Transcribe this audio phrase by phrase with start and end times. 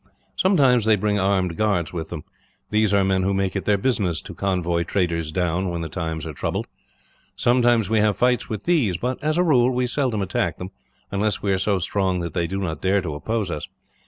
[0.35, 2.23] Sometimes they bring armed guards with them.
[2.71, 6.25] These are men who make it their business to convoy traders down, when the times
[6.25, 6.65] are troubled.
[7.35, 10.71] Sometimes we have fights with these but, as a rule, we seldom attack them
[11.11, 13.67] unless we are so strong that they do not dare to oppose us.